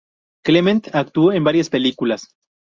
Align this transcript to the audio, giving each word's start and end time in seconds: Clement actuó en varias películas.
Clement 0.43 0.87
actuó 0.95 1.31
en 1.31 1.43
varias 1.43 1.69
películas. 1.69 2.33